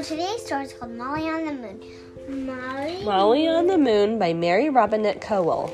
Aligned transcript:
So 0.00 0.16
today's 0.16 0.46
story 0.46 0.64
is 0.64 0.72
called 0.72 0.92
Molly 0.92 1.28
on 1.28 1.44
the 1.44 1.52
Moon. 1.52 2.46
Molly, 2.46 3.04
Molly 3.04 3.46
on 3.46 3.66
the 3.66 3.76
Moon 3.76 4.18
by 4.18 4.32
Mary 4.32 4.70
Robinette 4.70 5.20
Kowal. 5.20 5.68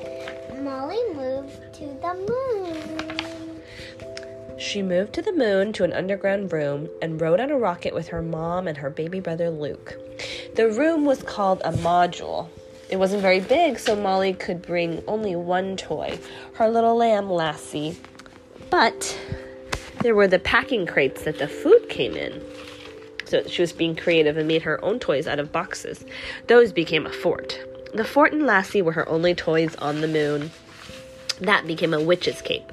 Molly 0.65 0.99
moved 1.15 1.61
to 1.75 1.87
the 1.87 2.13
moon. 2.29 3.63
She 4.59 4.83
moved 4.83 5.13
to 5.13 5.23
the 5.23 5.31
moon 5.31 5.73
to 5.75 5.85
an 5.85 5.93
underground 5.93 6.53
room 6.53 6.89
and 7.01 7.21
rode 7.21 7.39
on 7.39 7.53
a 7.53 7.57
rocket 7.57 7.95
with 7.95 8.09
her 8.09 8.21
mom 8.21 8.67
and 8.67 8.77
her 8.79 8.91
baby 8.91 9.21
brother 9.21 9.49
Luke. 9.49 9.97
The 10.57 10.71
room 10.71 11.05
was 11.05 11.23
called 11.23 11.63
a 11.65 11.71
module. 11.75 12.49
It 12.91 12.97
wasn't 12.97 13.23
very 13.23 13.39
big, 13.39 13.79
so 13.79 13.95
Molly 13.95 14.33
could 14.33 14.61
bring 14.61 15.05
only 15.07 15.37
one 15.37 15.77
toy 15.77 16.19
her 16.55 16.69
little 16.69 16.97
lamb, 16.97 17.31
Lassie. 17.31 17.97
But 18.71 19.17
there 20.01 20.17
were 20.17 20.27
the 20.27 20.41
packing 20.41 20.85
crates 20.85 21.23
that 21.23 21.39
the 21.39 21.47
food 21.47 21.89
came 21.89 22.17
in. 22.17 22.43
So 23.27 23.43
she 23.47 23.61
was 23.61 23.73
being 23.73 23.97
creative 23.97 24.37
and 24.37 24.49
made 24.49 24.63
her 24.63 24.83
own 24.85 24.99
toys 24.99 25.27
out 25.27 25.39
of 25.39 25.53
boxes. 25.53 26.05
Those 26.47 26.73
became 26.73 27.07
a 27.07 27.13
fort. 27.13 27.59
The 27.93 28.05
fort 28.05 28.33
and 28.33 28.47
Lassie 28.47 28.83
were 28.83 28.93
her 28.93 29.09
only 29.09 29.35
toys 29.35 29.75
on 29.77 30.01
the 30.01 30.09
moon. 30.09 30.51
That 31.41 31.67
became 31.67 31.93
a 31.93 32.01
witch's 32.01 32.41
cape. 32.41 32.73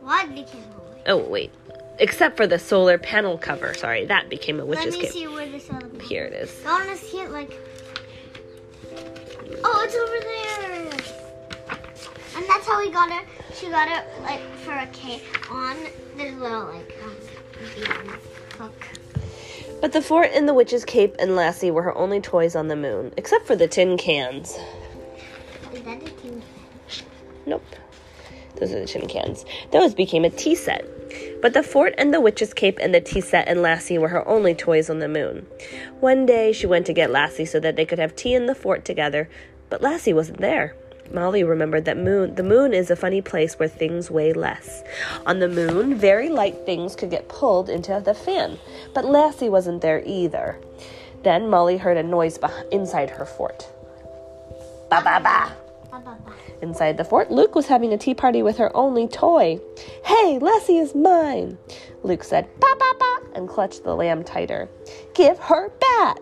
What 0.00 0.28
became 0.34 0.62
a 0.62 0.90
witch? 0.90 1.02
Oh, 1.06 1.18
wait. 1.18 1.52
Except 1.98 2.36
for 2.36 2.46
the 2.46 2.58
solar 2.58 2.96
panel 2.96 3.38
cover. 3.38 3.74
Sorry, 3.74 4.06
that 4.06 4.30
became 4.30 4.60
a 4.60 4.64
witch's 4.64 4.84
cape. 4.84 4.92
Let 4.94 5.00
me 5.00 5.04
cape. 5.04 5.12
see 5.12 5.26
where 5.26 5.46
other 5.46 5.88
one. 5.88 6.00
Here 6.00 6.24
it 6.24 6.32
is. 6.32 6.64
I 6.64 6.70
want 6.70 6.88
to 6.90 6.96
see 6.96 7.18
it 7.20 7.30
like. 7.30 7.58
Oh, 9.64 9.82
it's 9.84 9.96
over 9.96 10.20
there. 10.20 10.38
And 12.36 12.46
that's 12.48 12.66
how 12.66 12.78
we 12.78 12.90
got 12.90 13.10
it. 13.10 13.26
She 13.54 13.68
got 13.68 13.88
it 13.88 14.04
like 14.22 14.40
for 14.58 14.72
a 14.72 14.86
cake 14.88 15.50
on 15.50 15.76
this 16.16 16.32
little 16.34 16.66
like 16.66 16.94
um, 17.02 17.16
hook. 18.58 18.97
But 19.80 19.92
the 19.92 20.02
fort 20.02 20.30
and 20.34 20.48
the 20.48 20.54
witch's 20.54 20.84
cape 20.84 21.14
and 21.18 21.36
Lassie 21.36 21.70
were 21.70 21.82
her 21.82 21.96
only 21.96 22.20
toys 22.20 22.56
on 22.56 22.68
the 22.68 22.76
moon, 22.76 23.12
except 23.16 23.46
for 23.46 23.54
the 23.54 23.68
tin 23.68 23.96
cans. 23.96 24.58
Is 25.72 25.82
that 25.82 26.02
a 26.02 26.10
tin? 26.10 26.42
can? 26.42 26.42
Nope. 27.46 27.64
Those 28.56 28.72
are 28.72 28.80
the 28.80 28.86
tin 28.86 29.06
cans. 29.06 29.44
Those 29.70 29.94
became 29.94 30.24
a 30.24 30.30
tea 30.30 30.56
set. 30.56 30.84
But 31.40 31.54
the 31.54 31.62
fort 31.62 31.94
and 31.96 32.12
the 32.12 32.20
witch's 32.20 32.52
cape 32.52 32.78
and 32.82 32.92
the 32.92 33.00
tea 33.00 33.20
set 33.20 33.46
and 33.46 33.62
Lassie 33.62 33.98
were 33.98 34.08
her 34.08 34.26
only 34.26 34.54
toys 34.54 34.90
on 34.90 34.98
the 34.98 35.08
moon. 35.08 35.46
One 36.00 36.26
day 36.26 36.52
she 36.52 36.66
went 36.66 36.86
to 36.86 36.92
get 36.92 37.10
Lassie 37.10 37.44
so 37.44 37.60
that 37.60 37.76
they 37.76 37.86
could 37.86 38.00
have 38.00 38.16
tea 38.16 38.34
in 38.34 38.46
the 38.46 38.56
fort 38.56 38.84
together, 38.84 39.28
but 39.70 39.80
Lassie 39.80 40.12
wasn't 40.12 40.38
there. 40.40 40.74
Molly 41.12 41.44
remembered 41.44 41.84
that 41.86 41.96
moon 41.96 42.34
the 42.34 42.42
moon 42.42 42.74
is 42.74 42.90
a 42.90 42.96
funny 42.96 43.20
place 43.20 43.58
where 43.58 43.68
things 43.68 44.10
weigh 44.10 44.32
less. 44.32 44.82
On 45.26 45.38
the 45.38 45.48
moon, 45.48 45.94
very 45.94 46.28
light 46.28 46.66
things 46.66 46.94
could 46.94 47.10
get 47.10 47.28
pulled 47.28 47.68
into 47.68 48.00
the 48.04 48.14
fan, 48.14 48.58
but 48.94 49.04
Lassie 49.04 49.48
wasn't 49.48 49.82
there 49.82 50.02
either. 50.04 50.58
Then 51.22 51.48
Molly 51.48 51.76
heard 51.76 51.96
a 51.96 52.02
noise 52.02 52.38
inside 52.70 53.10
her 53.10 53.26
fort. 53.26 53.68
Ba, 54.90 55.00
ba, 55.02 55.20
ba. 55.22 55.52
Inside 56.62 56.96
the 56.96 57.04
fort, 57.04 57.30
Luke 57.30 57.54
was 57.54 57.66
having 57.66 57.92
a 57.92 57.98
tea 57.98 58.14
party 58.14 58.42
with 58.42 58.56
her 58.58 58.76
only 58.76 59.06
toy. 59.06 59.60
Hey, 60.04 60.38
Lassie 60.40 60.78
is 60.78 60.94
mine, 60.94 61.56
Luke 62.02 62.24
said, 62.24 62.48
ba 62.60 62.66
ba 62.78 62.94
ba, 62.98 63.20
and 63.34 63.48
clutched 63.48 63.84
the 63.84 63.94
lamb 63.94 64.24
tighter. 64.24 64.68
Give 65.14 65.38
her 65.38 65.70
back. 65.70 66.18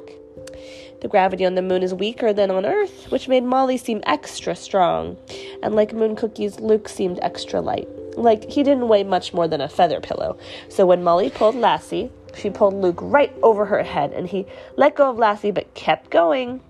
The 1.06 1.10
gravity 1.10 1.46
on 1.46 1.54
the 1.54 1.62
moon 1.62 1.84
is 1.84 1.94
weaker 1.94 2.32
than 2.32 2.50
on 2.50 2.66
Earth, 2.66 3.12
which 3.12 3.28
made 3.28 3.44
Molly 3.44 3.76
seem 3.76 4.02
extra 4.06 4.56
strong. 4.56 5.16
And 5.62 5.76
like 5.76 5.92
moon 5.92 6.16
cookies, 6.16 6.58
Luke 6.58 6.88
seemed 6.88 7.20
extra 7.22 7.60
light. 7.60 7.88
Like 8.16 8.50
he 8.50 8.64
didn't 8.64 8.88
weigh 8.88 9.04
much 9.04 9.32
more 9.32 9.46
than 9.46 9.60
a 9.60 9.68
feather 9.68 10.00
pillow. 10.00 10.36
So 10.68 10.84
when 10.84 11.04
Molly 11.04 11.30
pulled 11.30 11.54
Lassie, 11.54 12.10
she 12.34 12.50
pulled 12.50 12.74
Luke 12.74 12.98
right 13.00 13.32
over 13.44 13.66
her 13.66 13.84
head, 13.84 14.14
and 14.14 14.26
he 14.26 14.46
let 14.76 14.96
go 14.96 15.08
of 15.08 15.16
Lassie 15.16 15.52
but 15.52 15.72
kept 15.74 16.10
going. 16.10 16.60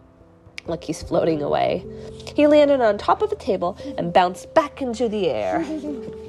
Look, 0.66 0.84
he's 0.84 1.02
floating 1.02 1.40
away. 1.40 1.86
He 2.34 2.46
landed 2.46 2.82
on 2.82 2.98
top 2.98 3.22
of 3.22 3.32
a 3.32 3.36
table 3.36 3.78
and 3.96 4.12
bounced 4.12 4.52
back 4.52 4.82
into 4.82 5.08
the 5.08 5.30
air. 5.30 5.64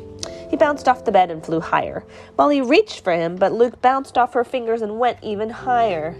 He 0.49 0.55
bounced 0.55 0.87
off 0.87 1.05
the 1.05 1.11
bed 1.11 1.29
and 1.29 1.45
flew 1.45 1.59
higher. 1.59 2.05
Molly 2.37 2.61
reached 2.61 3.03
for 3.03 3.13
him, 3.13 3.35
but 3.35 3.51
Luke 3.51 3.81
bounced 3.81 4.17
off 4.17 4.33
her 4.33 4.43
fingers 4.43 4.81
and 4.81 4.99
went 4.99 5.17
even 5.21 5.49
higher. 5.49 6.15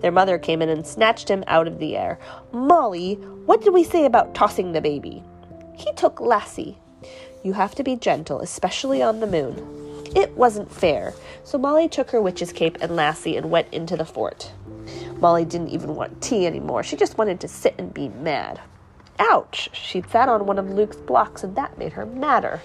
Their 0.00 0.12
mother 0.12 0.38
came 0.38 0.62
in 0.62 0.68
and 0.68 0.86
snatched 0.86 1.28
him 1.28 1.42
out 1.46 1.66
of 1.66 1.78
the 1.78 1.96
air. 1.96 2.18
Molly, 2.52 3.14
what 3.14 3.62
did 3.62 3.74
we 3.74 3.82
say 3.82 4.04
about 4.04 4.34
tossing 4.34 4.72
the 4.72 4.80
baby? 4.80 5.22
He 5.74 5.92
took 5.94 6.20
Lassie. 6.20 6.78
You 7.42 7.52
have 7.54 7.74
to 7.74 7.82
be 7.82 7.96
gentle, 7.96 8.40
especially 8.40 9.02
on 9.02 9.20
the 9.20 9.26
moon. 9.26 10.04
It 10.14 10.36
wasn't 10.36 10.72
fair, 10.72 11.14
so 11.44 11.58
Molly 11.58 11.88
took 11.88 12.10
her 12.10 12.22
witch's 12.22 12.52
cape 12.52 12.78
and 12.80 12.96
Lassie 12.96 13.36
and 13.36 13.50
went 13.50 13.72
into 13.72 13.96
the 13.96 14.04
fort. 14.04 14.52
Molly 15.18 15.44
didn't 15.44 15.68
even 15.68 15.94
want 15.94 16.22
tea 16.22 16.46
anymore. 16.46 16.82
She 16.82 16.96
just 16.96 17.18
wanted 17.18 17.40
to 17.40 17.48
sit 17.48 17.74
and 17.78 17.92
be 17.92 18.08
mad. 18.08 18.60
Ouch! 19.18 19.68
She'd 19.72 20.08
sat 20.10 20.28
on 20.28 20.46
one 20.46 20.58
of 20.58 20.70
Luke's 20.70 20.96
blocks, 20.96 21.42
and 21.42 21.56
that 21.56 21.78
made 21.78 21.92
her 21.94 22.06
madder. 22.06 22.60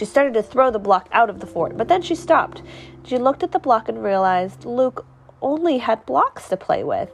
She 0.00 0.06
started 0.06 0.32
to 0.32 0.42
throw 0.42 0.70
the 0.70 0.78
block 0.78 1.10
out 1.12 1.28
of 1.28 1.40
the 1.40 1.46
fort, 1.46 1.76
but 1.76 1.88
then 1.88 2.00
she 2.00 2.14
stopped. 2.14 2.62
She 3.04 3.18
looked 3.18 3.42
at 3.42 3.52
the 3.52 3.58
block 3.58 3.86
and 3.86 4.02
realized 4.02 4.64
Luke 4.64 5.04
only 5.42 5.76
had 5.76 6.06
blocks 6.06 6.48
to 6.48 6.56
play 6.56 6.84
with. 6.84 7.10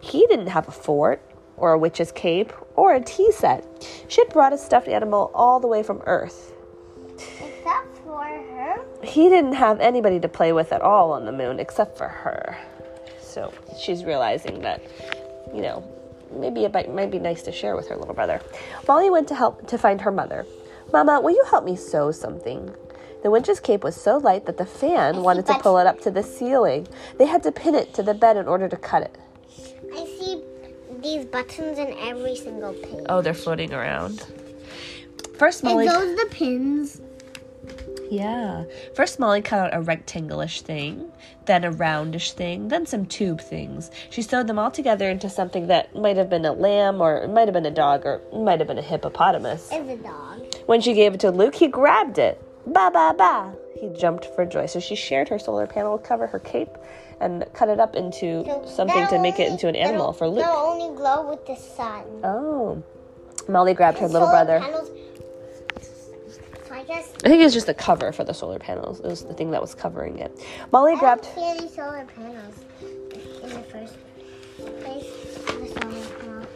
He 0.00 0.26
didn't 0.26 0.46
have 0.46 0.66
a 0.66 0.70
fort, 0.70 1.20
or 1.58 1.74
a 1.74 1.78
witch's 1.78 2.10
cape, 2.10 2.50
or 2.76 2.94
a 2.94 3.00
tea 3.02 3.30
set. 3.30 3.66
She 4.08 4.22
had 4.22 4.30
brought 4.30 4.54
a 4.54 4.56
stuffed 4.56 4.88
animal 4.88 5.30
all 5.34 5.60
the 5.60 5.66
way 5.66 5.82
from 5.82 6.00
Earth. 6.06 6.54
That 7.64 7.84
for 8.06 8.24
her? 8.24 8.86
He 9.04 9.28
didn't 9.28 9.52
have 9.52 9.78
anybody 9.78 10.18
to 10.20 10.28
play 10.28 10.54
with 10.54 10.72
at 10.72 10.80
all 10.80 11.12
on 11.12 11.26
the 11.26 11.32
moon 11.32 11.60
except 11.60 11.98
for 11.98 12.08
her. 12.08 12.56
So 13.20 13.52
she's 13.78 14.02
realizing 14.02 14.62
that, 14.62 14.82
you 15.54 15.60
know, 15.60 15.84
maybe 16.32 16.64
it 16.64 16.72
might, 16.72 16.90
might 16.90 17.10
be 17.10 17.18
nice 17.18 17.42
to 17.42 17.52
share 17.52 17.76
with 17.76 17.88
her 17.88 17.96
little 17.96 18.14
brother. 18.14 18.40
Molly 18.88 19.10
went 19.10 19.28
to 19.28 19.34
help 19.34 19.66
to 19.66 19.76
find 19.76 20.00
her 20.00 20.10
mother. 20.10 20.46
Mama, 20.92 21.20
will 21.20 21.30
you 21.30 21.44
help 21.48 21.64
me 21.64 21.76
sew 21.76 22.10
something? 22.10 22.74
The 23.22 23.30
witch's 23.30 23.60
cape 23.60 23.84
was 23.84 24.00
so 24.00 24.16
light 24.18 24.46
that 24.46 24.56
the 24.56 24.66
fan 24.66 25.22
wanted 25.22 25.46
to 25.46 25.58
pull 25.58 25.78
it 25.78 25.86
up 25.86 26.00
to 26.02 26.10
the 26.10 26.22
ceiling. 26.22 26.88
They 27.18 27.26
had 27.26 27.42
to 27.44 27.52
pin 27.52 27.74
it 27.74 27.92
to 27.94 28.02
the 28.02 28.14
bed 28.14 28.36
in 28.36 28.48
order 28.48 28.68
to 28.68 28.76
cut 28.76 29.02
it. 29.02 29.16
I 29.94 30.04
see 30.06 30.42
these 31.02 31.26
buttons 31.26 31.78
in 31.78 31.94
every 31.98 32.34
single 32.34 32.72
page. 32.72 33.06
Oh, 33.08 33.20
they're 33.20 33.34
floating 33.34 33.72
around. 33.72 34.24
First, 35.38 35.62
Are 35.64 35.70
Molly. 35.70 35.86
those 35.86 36.16
the 36.16 36.26
pins? 36.30 37.00
Yeah. 38.10 38.64
First, 38.94 39.20
Molly 39.20 39.40
cut 39.42 39.60
out 39.60 39.74
a 39.74 39.82
rectangulish 39.82 40.62
thing, 40.62 41.12
then 41.46 41.62
a 41.64 41.70
roundish 41.70 42.32
thing, 42.32 42.68
then 42.68 42.84
some 42.84 43.06
tube 43.06 43.40
things. 43.40 43.90
She 44.10 44.22
sewed 44.22 44.48
them 44.48 44.58
all 44.58 44.70
together 44.70 45.08
into 45.08 45.30
something 45.30 45.68
that 45.68 45.94
might 45.94 46.16
have 46.16 46.28
been 46.28 46.44
a 46.44 46.52
lamb, 46.52 47.00
or 47.00 47.18
it 47.18 47.30
might 47.30 47.46
have 47.46 47.52
been 47.52 47.66
a 47.66 47.70
dog, 47.70 48.04
or 48.04 48.14
it 48.32 48.40
might 48.40 48.58
have 48.58 48.66
been 48.66 48.78
a 48.78 48.82
hippopotamus. 48.82 49.68
It's 49.70 49.88
a 49.88 49.96
dog. 50.02 50.49
When 50.70 50.80
she 50.80 50.94
gave 50.94 51.14
it 51.14 51.20
to 51.20 51.32
Luke, 51.32 51.56
he 51.56 51.66
grabbed 51.66 52.16
it. 52.16 52.40
Ba 52.64 52.92
ba 52.92 53.12
ba. 53.18 53.52
He 53.80 53.88
jumped 53.88 54.26
for 54.36 54.46
joy. 54.46 54.66
So 54.66 54.78
she 54.78 54.94
shared 54.94 55.28
her 55.28 55.36
solar 55.36 55.66
panel 55.66 55.98
cover, 55.98 56.28
her 56.28 56.38
cape, 56.38 56.68
and 57.20 57.44
cut 57.54 57.68
it 57.68 57.80
up 57.80 57.96
into 57.96 58.44
something 58.68 59.04
to 59.08 59.18
make 59.18 59.40
it 59.40 59.50
into 59.50 59.66
an 59.66 59.74
animal 59.74 60.12
for 60.12 60.28
Luke. 60.28 60.44
They'll 60.44 60.54
only 60.54 60.96
glow 60.96 61.28
with 61.28 61.44
the 61.44 61.56
sun. 61.56 62.04
Oh. 62.22 62.80
Molly 63.48 63.74
grabbed 63.74 63.98
her 63.98 64.06
little 64.06 64.28
brother. 64.28 64.60
panels- 64.60 64.90
So 66.68 66.72
I 66.76 66.84
guess 66.84 67.14
I 67.24 67.28
think 67.28 67.40
it 67.40 67.44
was 67.46 67.52
just 67.52 67.66
the 67.66 67.74
cover 67.74 68.12
for 68.12 68.22
the 68.22 68.32
solar 68.32 68.60
panels. 68.60 69.00
It 69.00 69.06
was 69.06 69.24
the 69.24 69.34
thing 69.34 69.50
that 69.50 69.60
was 69.60 69.74
covering 69.74 70.20
it. 70.20 70.30
Molly 70.70 70.92
I 70.92 71.00
grabbed. 71.00 71.24
don't 71.24 71.34
see 71.34 71.44
any 71.64 71.68
solar 71.68 72.06
panels 72.14 72.54
in 73.42 73.48
the 73.48 73.62
first 73.72 73.96
place. 74.82 75.06
The 75.46 75.66
solar 75.66 76.06
panel 76.20 76.46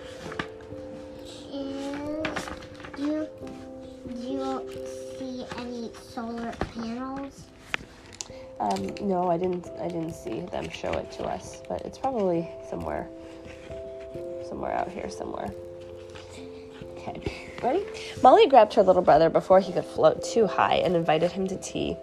is. 1.53 2.49
You 2.97 3.24
you 4.35 4.87
see 5.19 5.45
any 5.59 5.91
solar 5.95 6.53
panels? 6.75 7.43
Um, 8.61 8.95
no, 9.01 9.31
I 9.31 9.37
didn't. 9.37 9.69
I 9.81 9.89
didn't 9.89 10.15
see 10.15 10.41
them 10.41 10.69
show 10.71 10.93
it 10.93 11.11
to 11.13 11.25
us, 11.25 11.61
but 11.69 11.83
it's 11.83 11.99
probably 11.99 12.49
somewhere, 12.71 13.09
somewhere 14.49 14.73
out 14.73 14.89
here 14.89 15.11
somewhere. 15.11 15.51
Okay, 16.97 17.57
ready? 17.63 17.85
Molly 18.23 18.47
grabbed 18.47 18.73
her 18.75 18.83
little 18.83 19.03
brother 19.03 19.29
before 19.29 19.61
he 19.61 19.73
could 19.73 19.85
float 19.85 20.23
too 20.23 20.47
high 20.47 20.77
and 20.77 20.97
invited 20.97 21.33
him 21.33 21.47
to 21.49 21.57
tea. 21.57 21.97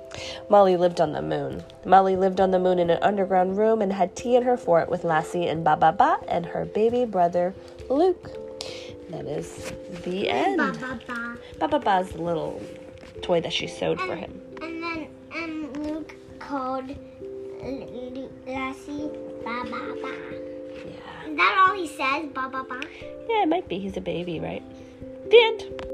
Molly 0.50 0.78
lived 0.78 1.02
on 1.02 1.14
the 1.14 1.22
moon. 1.22 1.64
Molly 1.86 2.16
lived 2.16 2.40
on 2.40 2.52
the 2.52 2.60
moon 2.60 2.78
in 2.78 2.90
an 2.90 3.02
underground 3.02 3.58
room 3.58 3.82
and 3.82 3.92
had 3.92 4.16
tea 4.16 4.36
in 4.36 4.44
her 4.44 4.58
fort 4.58 4.90
with 4.90 5.04
Lassie 5.04 5.48
and 5.48 5.64
Ba 5.64 5.78
Ba 5.78 5.94
Ba 5.94 6.20
and 6.28 6.46
her 6.46 6.66
baby 6.66 7.06
brother 7.06 7.56
Luke. 7.90 8.41
That 9.12 9.26
is 9.26 9.74
the 10.04 10.30
end. 10.30 10.58
Ba 10.58 10.72
ba 10.80 11.00
ba. 11.08 11.38
Ba 11.60 11.68
Ba 11.68 11.80
Ba's 11.80 12.12
the 12.12 12.22
little 12.22 12.62
toy 13.22 13.42
that 13.42 13.52
she 13.52 13.68
sewed 13.68 14.00
for 14.00 14.16
him. 14.16 14.42
And 14.62 14.82
then 14.82 15.08
and 15.36 15.78
Luke 15.86 16.16
called 16.40 16.88
Lassie 18.48 19.10
ba 19.44 19.64
ba 19.66 19.96
ba. 20.02 20.14
Yeah. 20.86 21.30
Is 21.30 21.38
that 21.38 21.68
all 21.68 21.76
he 21.76 21.88
says? 21.88 22.30
Ba 22.34 22.50
ba 22.50 22.66
ba. 22.68 22.80
Yeah, 23.30 23.44
it 23.44 23.50
might 23.50 23.68
be. 23.68 23.80
He's 23.80 23.98
a 23.98 24.02
baby, 24.02 24.40
right? 24.40 24.64
The 25.30 25.38
end. 25.38 25.91